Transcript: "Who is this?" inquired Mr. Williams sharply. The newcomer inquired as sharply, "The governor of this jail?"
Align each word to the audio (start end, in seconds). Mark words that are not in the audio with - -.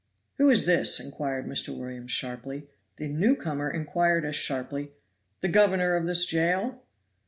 "Who 0.39 0.49
is 0.49 0.65
this?" 0.65 0.99
inquired 0.99 1.45
Mr. 1.45 1.77
Williams 1.77 2.09
sharply. 2.11 2.67
The 2.95 3.07
newcomer 3.07 3.69
inquired 3.69 4.25
as 4.25 4.35
sharply, 4.35 4.93
"The 5.41 5.47
governor 5.47 5.95
of 5.95 6.07
this 6.07 6.25
jail?" 6.25 6.81